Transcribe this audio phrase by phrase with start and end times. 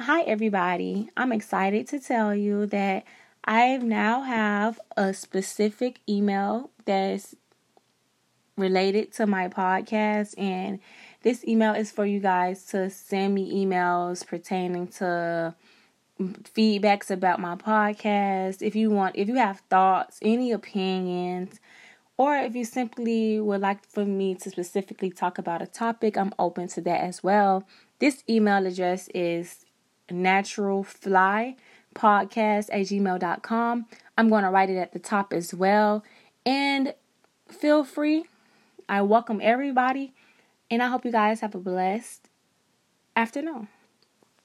[0.00, 1.10] Hi, everybody.
[1.16, 3.02] I'm excited to tell you that
[3.44, 7.34] I now have a specific email that's
[8.56, 10.78] related to my podcast, and
[11.22, 15.56] this email is for you guys to send me emails pertaining to
[16.20, 18.62] feedbacks about my podcast.
[18.62, 21.58] If you want, if you have thoughts, any opinions,
[22.16, 26.32] or if you simply would like for me to specifically talk about a topic, I'm
[26.38, 27.66] open to that as well.
[27.98, 29.64] This email address is
[30.10, 31.52] naturalfly
[31.94, 33.86] podcast at gmail.com.
[34.16, 36.04] I'm going to write it at the top as well.
[36.44, 36.94] And
[37.48, 38.24] feel free.
[38.88, 40.14] I welcome everybody.
[40.70, 42.28] And I hope you guys have a blessed
[43.16, 43.68] afternoon.